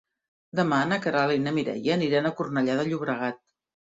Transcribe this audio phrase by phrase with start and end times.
[0.59, 3.41] Demà na Queralt i na Mireia aniran a Cornellà de Llobregat.